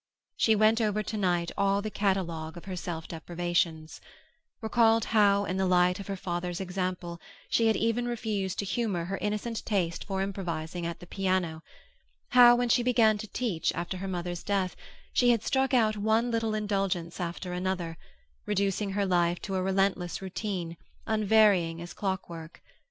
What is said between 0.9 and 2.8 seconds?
tonight all the catalogue of her